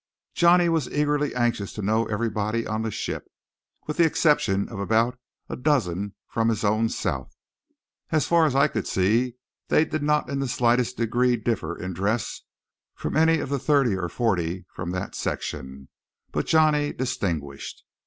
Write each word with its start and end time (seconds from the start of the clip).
Johnny 0.33 0.67
was 0.67 0.89
eagerly 0.89 1.35
anxious 1.35 1.73
to 1.73 1.83
know 1.83 2.07
everybody 2.07 2.65
on 2.65 2.81
the 2.81 2.89
ship, 2.89 3.25
with 3.85 3.97
the 3.97 4.03
exception 4.03 4.67
of 4.67 4.79
about 4.79 5.19
a 5.47 5.55
dozen 5.55 6.15
from 6.27 6.49
his 6.49 6.63
own 6.63 6.89
South. 6.89 7.31
As 8.09 8.25
far 8.25 8.47
as 8.47 8.55
I 8.55 8.67
could 8.67 8.87
see 8.87 9.35
they 9.67 9.85
did 9.85 10.01
not 10.01 10.27
in 10.27 10.39
the 10.39 10.47
slightest 10.47 10.97
degree 10.97 11.35
differ 11.37 11.73
except 11.73 11.85
in 11.85 11.93
dress 11.93 12.41
from 12.95 13.15
any 13.15 13.37
of 13.41 13.49
the 13.49 13.57
other 13.57 13.63
thirty 13.63 13.95
or 13.95 14.09
forty 14.09 14.65
from 14.73 14.89
that 14.89 15.13
section, 15.13 15.87
but 16.31 16.47
Johnny 16.47 16.93
distinguished. 16.93 17.83